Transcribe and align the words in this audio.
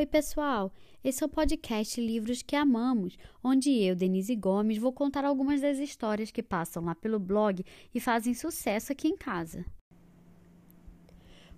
Oi, 0.00 0.06
pessoal! 0.06 0.72
Esse 1.04 1.22
é 1.22 1.26
o 1.26 1.28
podcast 1.28 2.00
Livros 2.00 2.40
que 2.40 2.56
Amamos, 2.56 3.18
onde 3.44 3.70
eu, 3.70 3.94
Denise 3.94 4.34
Gomes, 4.34 4.78
vou 4.78 4.94
contar 4.94 5.26
algumas 5.26 5.60
das 5.60 5.76
histórias 5.76 6.30
que 6.30 6.42
passam 6.42 6.82
lá 6.82 6.94
pelo 6.94 7.18
blog 7.18 7.62
e 7.94 8.00
fazem 8.00 8.32
sucesso 8.32 8.92
aqui 8.92 9.08
em 9.08 9.14
casa. 9.14 9.62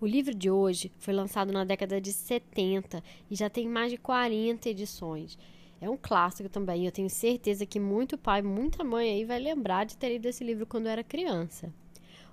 O 0.00 0.06
livro 0.06 0.32
de 0.32 0.48
hoje 0.48 0.92
foi 1.00 1.12
lançado 1.12 1.52
na 1.52 1.64
década 1.64 2.00
de 2.00 2.12
70 2.12 3.02
e 3.28 3.34
já 3.34 3.50
tem 3.50 3.68
mais 3.68 3.90
de 3.90 3.98
40 3.98 4.68
edições. 4.68 5.36
É 5.80 5.90
um 5.90 5.96
clássico 5.96 6.48
também, 6.48 6.86
eu 6.86 6.92
tenho 6.92 7.10
certeza 7.10 7.66
que 7.66 7.80
muito 7.80 8.16
pai, 8.16 8.40
muita 8.40 8.84
mãe 8.84 9.10
aí 9.10 9.24
vai 9.24 9.40
lembrar 9.40 9.84
de 9.84 9.96
ter 9.96 10.10
lido 10.10 10.26
esse 10.26 10.44
livro 10.44 10.64
quando 10.64 10.86
era 10.86 11.02
criança. 11.02 11.74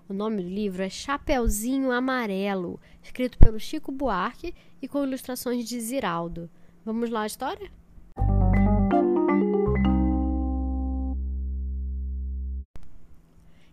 O 0.07 0.13
nome 0.13 0.43
do 0.43 0.47
livro 0.47 0.83
é 0.83 0.89
Chapeuzinho 0.89 1.91
Amarelo, 1.91 2.79
escrito 3.01 3.39
pelo 3.39 3.59
Chico 3.59 3.91
Buarque 3.91 4.53
e 4.79 4.87
com 4.87 5.03
ilustrações 5.03 5.67
de 5.67 5.81
Ziraldo. 5.81 6.47
Vamos 6.85 7.09
lá 7.09 7.21
a 7.21 7.25
história? 7.25 7.71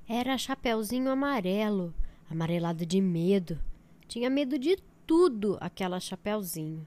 Era 0.09 0.39
Chapeuzinho 0.39 1.11
Amarelo, 1.11 1.93
amarelado 2.31 2.87
de 2.87 2.99
medo. 2.99 3.61
Tinha 4.09 4.31
medo 4.31 4.59
de 4.59 4.79
tudo, 5.07 5.59
aquela 5.61 6.01
Chapeuzinho. 6.01 6.87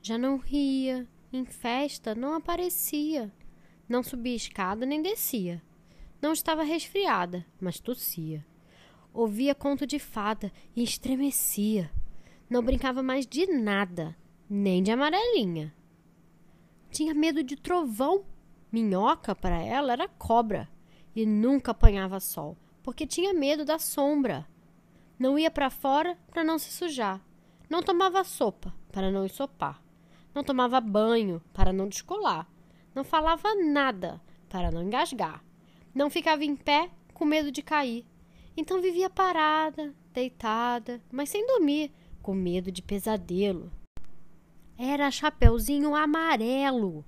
Já 0.00 0.16
não 0.16 0.38
ria, 0.38 1.06
em 1.30 1.44
festa 1.44 2.14
não 2.14 2.32
aparecia. 2.32 3.30
Não 3.86 4.02
subia 4.02 4.34
escada 4.34 4.86
nem 4.86 5.02
descia. 5.02 5.62
Não 6.22 6.32
estava 6.32 6.62
resfriada, 6.62 7.44
mas 7.60 7.78
tossia 7.78 8.42
ouvia 9.12 9.54
conto 9.54 9.86
de 9.86 9.98
fada 9.98 10.52
e 10.74 10.82
estremecia. 10.82 11.90
Não 12.48 12.62
brincava 12.62 13.02
mais 13.02 13.26
de 13.26 13.46
nada, 13.46 14.16
nem 14.48 14.82
de 14.82 14.90
amarelinha. 14.90 15.74
Tinha 16.90 17.14
medo 17.14 17.42
de 17.42 17.56
trovão. 17.56 18.24
Minhoca, 18.72 19.34
para 19.34 19.60
ela, 19.60 19.92
era 19.92 20.08
cobra. 20.08 20.68
E 21.14 21.26
nunca 21.26 21.72
apanhava 21.72 22.20
sol, 22.20 22.56
porque 22.82 23.06
tinha 23.06 23.34
medo 23.34 23.64
da 23.64 23.78
sombra. 23.78 24.46
Não 25.18 25.38
ia 25.38 25.50
para 25.50 25.68
fora 25.68 26.16
para 26.30 26.44
não 26.44 26.58
se 26.58 26.70
sujar. 26.70 27.20
Não 27.68 27.82
tomava 27.82 28.22
sopa 28.24 28.72
para 28.92 29.10
não 29.10 29.24
ensopar. 29.24 29.82
Não 30.34 30.44
tomava 30.44 30.80
banho 30.80 31.42
para 31.52 31.72
não 31.72 31.88
descolar. 31.88 32.48
Não 32.94 33.04
falava 33.04 33.54
nada 33.56 34.20
para 34.48 34.70
não 34.70 34.82
engasgar. 34.82 35.44
Não 35.94 36.08
ficava 36.08 36.44
em 36.44 36.54
pé 36.54 36.90
com 37.12 37.24
medo 37.24 37.50
de 37.50 37.62
cair. 37.62 38.06
Então 38.60 38.82
vivia 38.82 39.08
parada, 39.08 39.94
deitada, 40.12 41.00
mas 41.12 41.28
sem 41.28 41.46
dormir, 41.46 41.92
com 42.20 42.34
medo 42.34 42.72
de 42.72 42.82
pesadelo. 42.82 43.70
Era 44.76 45.12
Chapeuzinho 45.12 45.94
Amarelo. 45.94 47.04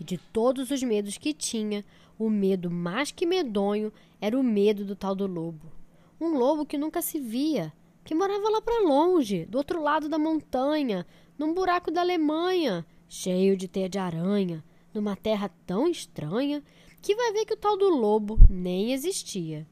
E 0.00 0.02
de 0.02 0.16
todos 0.16 0.70
os 0.70 0.82
medos 0.82 1.18
que 1.18 1.34
tinha, 1.34 1.84
o 2.18 2.30
medo 2.30 2.70
mais 2.70 3.12
que 3.12 3.26
medonho 3.26 3.92
era 4.18 4.34
o 4.34 4.42
medo 4.42 4.82
do 4.82 4.96
tal 4.96 5.14
do 5.14 5.26
lobo. 5.26 5.70
Um 6.18 6.38
lobo 6.38 6.64
que 6.64 6.78
nunca 6.78 7.02
se 7.02 7.20
via, 7.20 7.70
que 8.02 8.14
morava 8.14 8.48
lá 8.48 8.62
para 8.62 8.88
longe, 8.88 9.44
do 9.44 9.58
outro 9.58 9.82
lado 9.82 10.08
da 10.08 10.18
montanha, 10.18 11.06
num 11.38 11.52
buraco 11.52 11.90
da 11.90 12.00
Alemanha, 12.00 12.82
cheio 13.06 13.58
de 13.58 13.68
teia 13.68 13.90
de 13.90 13.98
aranha, 13.98 14.64
numa 14.94 15.14
terra 15.14 15.50
tão 15.66 15.86
estranha 15.86 16.64
que 17.02 17.14
vai 17.14 17.30
ver 17.34 17.44
que 17.44 17.52
o 17.52 17.58
tal 17.58 17.76
do 17.76 17.90
lobo 17.90 18.38
nem 18.48 18.94
existia. 18.94 19.66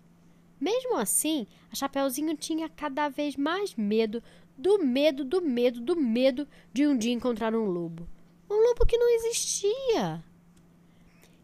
Mesmo 0.62 0.96
assim, 0.96 1.48
a 1.72 1.74
Chapeuzinho 1.74 2.36
tinha 2.36 2.68
cada 2.68 3.08
vez 3.08 3.34
mais 3.34 3.74
medo 3.74 4.22
do 4.56 4.78
medo, 4.78 5.24
do 5.24 5.42
medo, 5.42 5.80
do 5.80 5.96
medo 5.96 6.46
de 6.72 6.86
um 6.86 6.96
dia 6.96 7.12
encontrar 7.12 7.52
um 7.52 7.64
lobo. 7.64 8.06
Um 8.48 8.68
lobo 8.68 8.86
que 8.86 8.96
não 8.96 9.08
existia. 9.16 10.22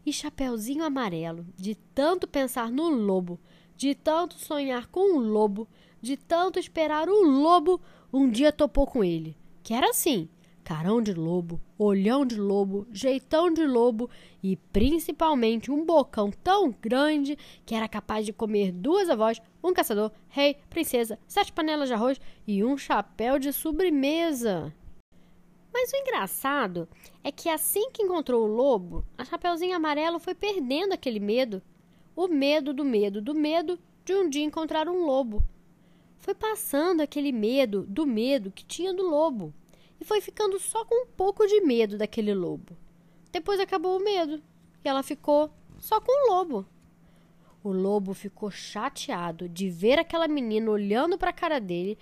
E 0.05 0.13
Chapeuzinho 0.13 0.85
Amarelo, 0.85 1.45
de 1.57 1.75
tanto 1.75 2.29
pensar 2.29 2.71
no 2.71 2.87
lobo, 2.87 3.37
de 3.75 3.93
tanto 3.93 4.35
sonhar 4.35 4.87
com 4.87 5.17
um 5.17 5.19
lobo, 5.19 5.67
de 6.01 6.15
tanto 6.15 6.57
esperar 6.57 7.09
um 7.09 7.41
lobo, 7.41 7.81
um 8.13 8.29
dia 8.29 8.53
topou 8.53 8.87
com 8.87 9.03
ele. 9.03 9.35
Que 9.61 9.73
era 9.73 9.89
assim: 9.89 10.29
carão 10.69 11.01
de 11.01 11.15
lobo, 11.15 11.59
olhão 11.79 12.23
de 12.23 12.35
lobo, 12.35 12.85
jeitão 12.91 13.51
de 13.51 13.65
lobo 13.65 14.07
e 14.43 14.55
principalmente 14.55 15.71
um 15.71 15.83
bocão 15.83 16.29
tão 16.29 16.69
grande 16.79 17.35
que 17.65 17.73
era 17.73 17.87
capaz 17.87 18.23
de 18.23 18.31
comer 18.31 18.71
duas 18.71 19.09
avós, 19.09 19.41
um 19.63 19.73
caçador, 19.73 20.11
rei, 20.27 20.57
princesa, 20.69 21.17
sete 21.27 21.51
panelas 21.51 21.87
de 21.87 21.95
arroz 21.95 22.21
e 22.45 22.63
um 22.63 22.77
chapéu 22.77 23.39
de 23.39 23.51
sobremesa. 23.51 24.71
Mas 25.73 25.91
o 25.91 25.95
engraçado 25.95 26.87
é 27.23 27.31
que 27.31 27.49
assim 27.49 27.89
que 27.89 28.03
encontrou 28.03 28.43
o 28.43 28.55
lobo, 28.55 29.03
a 29.17 29.25
Chapeuzinho 29.25 29.75
Amarelo 29.75 30.19
foi 30.19 30.35
perdendo 30.35 30.93
aquele 30.93 31.19
medo. 31.19 31.63
O 32.15 32.27
medo 32.27 32.75
do 32.75 32.85
medo 32.85 33.23
do 33.23 33.33
medo 33.33 33.79
de 34.05 34.13
um 34.13 34.29
dia 34.29 34.43
encontrar 34.43 34.87
um 34.87 35.03
lobo. 35.03 35.41
Foi 36.19 36.35
passando 36.35 37.01
aquele 37.01 37.31
medo 37.31 37.87
do 37.87 38.05
medo 38.05 38.51
que 38.51 38.63
tinha 38.63 38.93
do 38.93 39.09
lobo 39.09 39.51
e 39.99 40.05
foi 40.05 40.21
ficando 40.21 40.59
só 40.59 40.85
com 40.85 41.03
um 41.03 41.07
pouco 41.07 41.45
de 41.45 41.61
medo 41.61 41.97
daquele 41.97 42.33
lobo. 42.33 42.77
Depois 43.31 43.59
acabou 43.59 43.97
o 43.97 44.03
medo 44.03 44.41
e 44.83 44.87
ela 44.87 45.03
ficou 45.03 45.51
só 45.77 45.99
com 45.99 46.11
o 46.11 46.33
lobo. 46.33 46.65
O 47.61 47.71
lobo 47.71 48.13
ficou 48.13 48.49
chateado 48.49 49.49
de 49.49 49.69
ver 49.69 49.99
aquela 49.99 50.27
menina 50.27 50.71
olhando 50.71 51.17
para 51.17 51.31
a 51.31 51.33
cara 51.33 51.59
dele, 51.59 51.97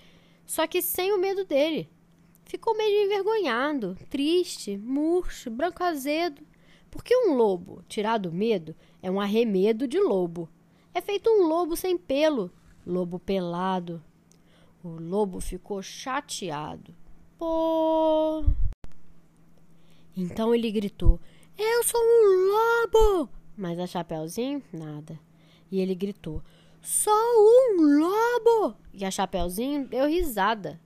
só 0.45 0.67
que 0.67 0.81
sem 0.81 1.11
o 1.11 1.19
medo 1.19 1.43
dele. 1.43 1.89
Ficou 2.45 2.77
meio 2.77 3.05
envergonhado, 3.05 3.97
triste, 4.09 4.77
murcho, 4.77 5.49
branco 5.49 5.83
azedo. 5.83 6.45
Porque 6.89 7.13
um 7.13 7.33
lobo, 7.33 7.83
tirado 7.89 8.29
o 8.29 8.33
medo, 8.33 8.75
é 9.01 9.11
um 9.11 9.19
arremedo 9.19 9.87
de 9.87 9.99
lobo. 9.99 10.47
É 10.93 11.01
feito 11.01 11.29
um 11.29 11.47
lobo 11.47 11.75
sem 11.75 11.97
pelo, 11.97 12.49
lobo 12.85 13.19
pelado. 13.19 14.01
O 14.81 14.89
lobo 14.89 15.41
ficou 15.41 15.81
chateado 15.81 16.95
Então 20.15 20.53
ele 20.53 20.71
gritou: 20.71 21.19
Eu 21.57 21.83
sou 21.83 22.01
um 22.01 22.51
lobo! 22.51 23.29
Mas 23.55 23.77
a 23.79 23.85
Chapeuzinho, 23.87 24.63
nada. 24.73 25.19
E 25.71 25.79
ele 25.79 25.93
gritou: 25.93 26.41
Sou 26.81 27.13
um 27.13 27.99
lobo! 27.99 28.75
E 28.93 29.05
a 29.05 29.11
Chapeuzinho 29.11 29.87
deu 29.87 30.07
risada. 30.07 30.79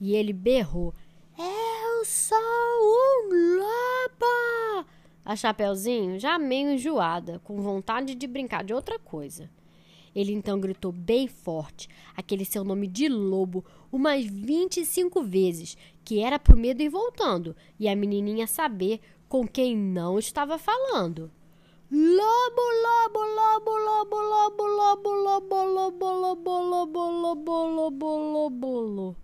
E 0.00 0.14
ele 0.14 0.32
berrou: 0.32 0.94
Eu 1.36 2.04
sou 2.04 2.38
um 2.38 3.58
lobo! 3.58 4.86
A 5.24 5.36
Chapeuzinho, 5.36 6.18
já 6.18 6.38
meio 6.38 6.70
enjoada, 6.70 7.38
com 7.40 7.60
vontade 7.60 8.14
de 8.14 8.26
brincar 8.26 8.64
de 8.64 8.72
outra 8.72 8.98
coisa. 8.98 9.50
Ele 10.14 10.32
então 10.32 10.58
gritou 10.60 10.90
bem 10.90 11.28
forte 11.28 11.88
aquele 12.16 12.44
seu 12.44 12.64
nome 12.64 12.86
de 12.86 13.08
lobo 13.08 13.64
umas 13.92 14.24
25 14.24 15.22
vezes, 15.22 15.76
que 16.04 16.20
era 16.20 16.38
pro 16.38 16.56
medo 16.56 16.82
ir 16.82 16.88
voltando, 16.88 17.54
e 17.78 17.88
a 17.88 17.96
menininha 17.96 18.46
saber 18.46 19.00
com 19.28 19.46
quem 19.46 19.76
não 19.76 20.18
estava 20.18 20.58
falando. 20.58 21.30
Lobo, 21.92 22.62
lobo, 22.84 23.20
lobo, 23.20 23.70
lobo, 23.76 24.16
lobo, 24.16 24.64
lobo, 24.66 25.10
lobo, 25.10 25.64
lobo, 25.64 26.12
lobo, 26.12 26.60
lobo, 26.60 27.10
lobo, 27.10 27.66
lobo, 27.66 28.32
lobo, 28.32 28.80
lobo. 28.80 29.16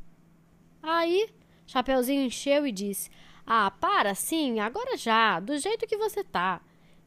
Aí, 0.83 1.29
Chapeuzinho 1.67 2.25
encheu 2.25 2.67
e 2.67 2.73
disse: 2.73 3.09
Ah, 3.47 3.71
para 3.71 4.15
sim, 4.15 4.59
agora 4.61 4.97
já, 4.97 5.39
do 5.39 5.57
jeito 5.59 5.87
que 5.87 5.97
você 5.97 6.25
tá. 6.25 6.61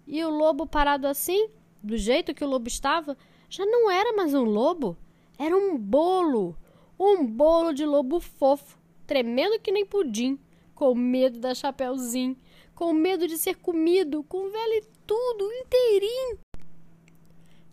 E 0.07 0.23
o 0.23 0.29
lobo 0.29 0.65
parado 0.65 1.07
assim, 1.07 1.49
do 1.83 1.97
jeito 1.97 2.33
que 2.33 2.43
o 2.43 2.47
lobo 2.47 2.67
estava, 2.67 3.17
já 3.49 3.65
não 3.65 3.89
era 3.89 4.15
mais 4.15 4.33
um 4.35 4.43
lobo, 4.43 4.95
era 5.37 5.57
um 5.57 5.75
bolo. 5.75 6.55
Um 6.99 7.25
bolo 7.25 7.73
de 7.73 7.85
lobo 7.85 8.19
fofo, 8.19 8.77
tremendo 9.07 9.59
que 9.59 9.71
nem 9.71 9.85
pudim, 9.85 10.37
com 10.75 10.93
medo 10.93 11.39
da 11.39 11.55
Chapeuzinho, 11.55 12.37
com 12.75 12.93
medo 12.93 13.27
de 13.27 13.37
ser 13.37 13.55
comido, 13.55 14.21
com 14.23 14.51
velho 14.51 14.73
e 14.73 14.83
tudo, 15.07 15.51
inteirinho. 15.51 16.39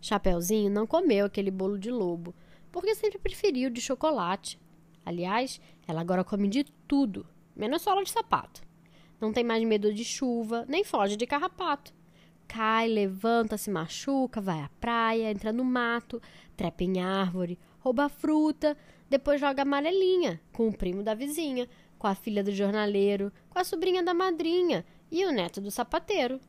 Chapeuzinho 0.01 0.71
não 0.71 0.87
comeu 0.87 1.25
aquele 1.25 1.51
bolo 1.51 1.77
de 1.77 1.91
lobo, 1.91 2.33
porque 2.71 2.95
sempre 2.95 3.19
preferiu 3.19 3.69
de 3.69 3.81
chocolate. 3.81 4.59
Aliás, 5.05 5.61
ela 5.87 6.01
agora 6.01 6.23
come 6.23 6.47
de 6.47 6.63
tudo, 6.87 7.27
menos 7.55 7.81
sola 7.81 8.03
de 8.03 8.09
sapato. 8.09 8.61
Não 9.19 9.31
tem 9.33 9.43
mais 9.43 9.63
medo 9.63 9.93
de 9.93 10.03
chuva, 10.03 10.65
nem 10.67 10.83
foge 10.83 11.15
de 11.15 11.27
carrapato 11.27 11.96
cai, 12.47 12.87
levanta, 12.87 13.57
se 13.57 13.69
machuca, 13.69 14.39
vai 14.39 14.61
à 14.61 14.69
praia, 14.79 15.29
entra 15.31 15.51
no 15.51 15.63
mato, 15.63 16.21
trepa 16.55 16.83
em 16.83 17.01
árvore, 17.01 17.59
rouba 17.79 18.09
fruta, 18.09 18.77
depois 19.09 19.39
joga 19.39 19.61
amarelinha 19.61 20.41
com 20.51 20.67
o 20.67 20.73
primo 20.73 21.03
da 21.03 21.13
vizinha, 21.13 21.67
com 21.97 22.07
a 22.07 22.15
filha 22.15 22.43
do 22.43 22.51
jornaleiro, 22.51 23.31
com 23.49 23.59
a 23.59 23.63
sobrinha 23.63 24.03
da 24.03 24.13
madrinha 24.13 24.85
e 25.11 25.25
o 25.25 25.31
neto 25.31 25.61
do 25.61 25.71
sapateiro. 25.71 26.39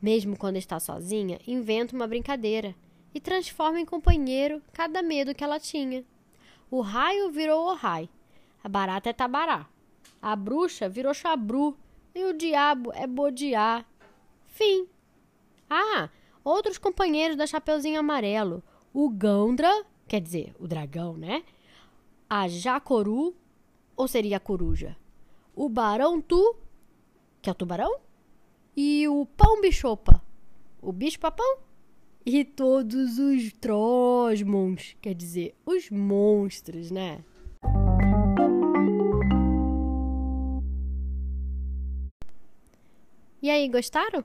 Mesmo 0.00 0.36
quando 0.36 0.56
está 0.56 0.80
sozinha, 0.80 1.38
inventa 1.46 1.94
uma 1.94 2.06
brincadeira 2.06 2.74
e 3.14 3.20
transforma 3.20 3.80
em 3.80 3.84
companheiro 3.84 4.62
cada 4.72 5.02
medo 5.02 5.34
que 5.34 5.44
ela 5.44 5.60
tinha. 5.60 6.04
O 6.70 6.80
raio 6.80 7.30
virou 7.30 7.66
o 7.66 7.74
rai, 7.74 8.08
a 8.62 8.68
barata 8.68 9.10
é 9.10 9.12
tabará, 9.12 9.66
A 10.22 10.36
bruxa 10.36 10.88
virou 10.88 11.14
chabru 11.14 11.76
e 12.14 12.24
o 12.24 12.32
diabo 12.32 12.92
é 12.94 13.06
bodiá. 13.06 13.84
Fim. 14.46 14.86
Ah, 15.72 16.10
outros 16.42 16.78
companheiros 16.78 17.36
da 17.36 17.46
Chapeuzinho 17.46 18.00
Amarelo. 18.00 18.60
O 18.92 19.08
Gandra, 19.08 19.86
quer 20.08 20.20
dizer, 20.20 20.52
o 20.58 20.66
dragão, 20.66 21.16
né? 21.16 21.44
A 22.28 22.48
Jacoru, 22.48 23.36
ou 23.96 24.08
seria 24.08 24.38
a 24.38 24.40
coruja? 24.40 24.96
O 25.54 25.68
Barão 25.68 26.20
Tu, 26.20 26.56
que 27.40 27.48
é 27.48 27.52
o 27.52 27.54
tubarão? 27.54 28.00
E 28.76 29.06
o 29.06 29.24
Pão 29.24 29.60
Bichopa, 29.60 30.20
o 30.82 30.92
bicho-papão? 30.92 31.58
E 32.26 32.44
todos 32.44 33.18
os 33.18 33.52
Trosmons, 33.52 34.96
quer 35.00 35.14
dizer, 35.14 35.54
os 35.64 35.88
monstros, 35.88 36.90
né? 36.90 37.24
E 43.40 43.48
aí, 43.48 43.68
gostaram? 43.68 44.24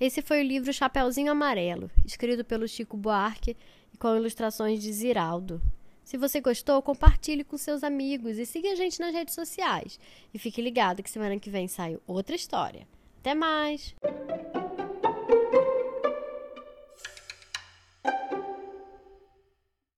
Esse 0.00 0.22
foi 0.22 0.40
o 0.40 0.46
livro 0.46 0.72
Chapeuzinho 0.72 1.32
Amarelo, 1.32 1.90
escrito 2.06 2.44
pelo 2.44 2.68
Chico 2.68 2.96
Buarque 2.96 3.56
e 3.92 3.96
com 3.96 4.16
ilustrações 4.16 4.80
de 4.80 4.92
Ziraldo. 4.92 5.60
Se 6.04 6.16
você 6.16 6.40
gostou, 6.40 6.80
compartilhe 6.80 7.42
com 7.42 7.58
seus 7.58 7.82
amigos 7.82 8.38
e 8.38 8.46
siga 8.46 8.70
a 8.70 8.76
gente 8.76 9.00
nas 9.00 9.12
redes 9.12 9.34
sociais. 9.34 9.98
E 10.32 10.38
fique 10.38 10.62
ligado 10.62 11.02
que 11.02 11.10
semana 11.10 11.38
que 11.38 11.50
vem 11.50 11.66
sai 11.66 11.98
outra 12.06 12.36
história. 12.36 12.86
Até 13.20 13.34
mais! 13.34 13.94